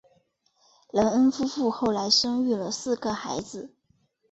[0.89, 3.71] 雷恩夫妇后来生育了四个孩子。